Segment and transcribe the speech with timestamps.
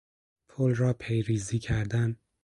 [0.47, 2.17] پل را پیریزی کردن